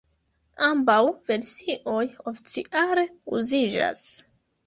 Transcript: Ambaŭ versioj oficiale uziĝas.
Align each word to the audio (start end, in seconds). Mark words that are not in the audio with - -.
Ambaŭ 0.67 0.95
versioj 1.27 2.07
oficiale 2.31 3.05
uziĝas. 3.41 4.09